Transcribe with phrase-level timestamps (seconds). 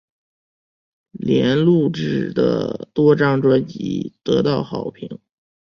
[1.11, 5.07] 莲录制的多张专辑得到好评。